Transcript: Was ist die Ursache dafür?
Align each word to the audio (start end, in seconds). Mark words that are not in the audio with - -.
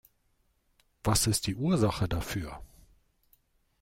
Was 1.03 1.27
ist 1.27 1.45
die 1.45 1.53
Ursache 1.53 2.07
dafür? 2.09 2.59